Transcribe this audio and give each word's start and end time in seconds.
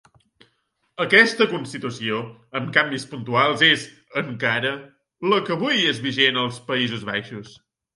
Aquesta 1.03 1.47
Constitució, 1.51 2.23
amb 2.61 2.73
canvis 2.79 3.07
puntuals, 3.13 3.67
és, 3.71 3.87
encara, 4.25 4.75
la 5.35 5.43
que 5.47 5.59
avui 5.61 5.89
és 5.95 6.05
vigent 6.11 6.47
als 6.47 6.63
Països 6.73 7.11
Baixos. 7.17 7.59